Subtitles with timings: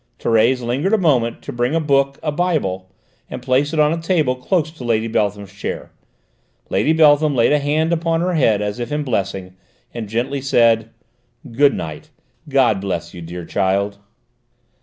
[0.19, 2.89] Thérèse lingered a moment, to bring a book, a Bible,
[3.29, 5.91] and place it on a table close to Lady Beltham's chair.
[6.69, 9.53] Lady Beltham laid a hand upon her head as if in blessing,
[9.93, 10.89] and said gently:
[11.55, 12.09] "Good night;
[12.49, 13.99] God bless you, dear child!"